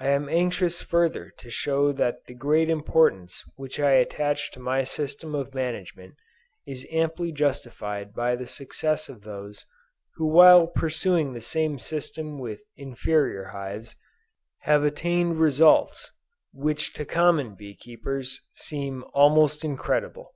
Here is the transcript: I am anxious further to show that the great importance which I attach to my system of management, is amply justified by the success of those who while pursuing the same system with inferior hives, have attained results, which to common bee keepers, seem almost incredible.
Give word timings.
I 0.00 0.08
am 0.08 0.30
anxious 0.30 0.80
further 0.80 1.30
to 1.36 1.50
show 1.50 1.92
that 1.92 2.24
the 2.24 2.32
great 2.32 2.70
importance 2.70 3.44
which 3.56 3.78
I 3.78 3.90
attach 3.90 4.50
to 4.52 4.58
my 4.58 4.84
system 4.84 5.34
of 5.34 5.54
management, 5.54 6.14
is 6.66 6.86
amply 6.90 7.30
justified 7.30 8.14
by 8.14 8.36
the 8.36 8.46
success 8.46 9.10
of 9.10 9.20
those 9.20 9.66
who 10.14 10.28
while 10.28 10.66
pursuing 10.66 11.34
the 11.34 11.42
same 11.42 11.78
system 11.78 12.38
with 12.38 12.62
inferior 12.74 13.48
hives, 13.48 13.96
have 14.60 14.82
attained 14.82 15.38
results, 15.38 16.10
which 16.54 16.94
to 16.94 17.04
common 17.04 17.54
bee 17.54 17.74
keepers, 17.76 18.40
seem 18.54 19.04
almost 19.12 19.62
incredible. 19.62 20.32